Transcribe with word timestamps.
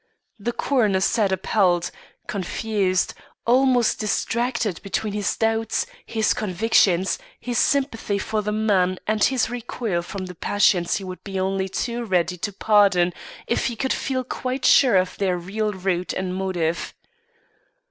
The 0.39 0.51
coroner 0.51 0.99
sat 0.99 1.31
appalled, 1.31 1.91
confused, 2.25 3.13
almost 3.45 3.99
distracted 3.99 4.81
between 4.81 5.13
his 5.13 5.37
doubts, 5.37 5.85
his 6.07 6.33
convictions, 6.33 7.19
his 7.39 7.59
sympathy 7.59 8.17
for 8.17 8.41
the 8.41 8.51
man 8.51 8.97
and 9.05 9.23
his 9.23 9.51
recoil 9.51 10.01
from 10.01 10.25
the 10.25 10.33
passions 10.33 10.95
he 10.97 11.03
would 11.03 11.23
be 11.23 11.39
only 11.39 11.69
too 11.69 12.03
ready 12.03 12.37
to 12.39 12.51
pardon 12.51 13.13
if 13.45 13.67
he 13.67 13.75
could 13.75 13.93
feel 13.93 14.23
quite 14.23 14.65
sure 14.65 14.95
of 14.97 15.19
their 15.19 15.37
real 15.37 15.71
root 15.71 16.13
and 16.13 16.33
motive. 16.33 16.95